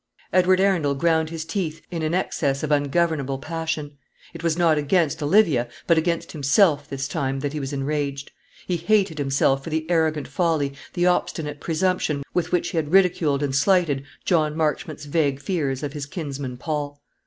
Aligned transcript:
Edward 0.33 0.59
Arundel 0.59 0.95
ground 0.95 1.29
his 1.29 1.45
teeth 1.45 1.83
in 1.91 2.01
an 2.01 2.15
access 2.15 2.63
of 2.63 2.71
ungovernable 2.71 3.37
passion. 3.37 3.99
It 4.33 4.41
was 4.41 4.57
not 4.57 4.79
against 4.79 5.21
Olivia, 5.21 5.67
but 5.85 5.95
against 5.95 6.31
himself 6.31 6.89
this 6.89 7.07
time 7.07 7.41
that 7.41 7.53
he 7.53 7.59
was 7.59 7.71
enraged. 7.71 8.31
He 8.65 8.77
hated 8.77 9.19
himself 9.19 9.63
for 9.63 9.69
the 9.69 9.85
arrogant 9.91 10.27
folly, 10.27 10.73
the 10.95 11.05
obstinate 11.05 11.59
presumption, 11.61 12.23
with 12.33 12.51
which 12.51 12.69
he 12.69 12.77
had 12.77 12.91
ridiculed 12.91 13.43
and 13.43 13.55
slighted 13.55 14.03
John 14.25 14.57
Marchmont's 14.57 15.05
vague 15.05 15.39
fears 15.39 15.83
of 15.83 15.93
his 15.93 16.07
kinsman 16.07 16.57
Paul. 16.57 16.99